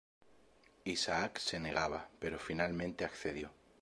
[0.85, 3.53] Isaac se negaba, pero finalmente accedió.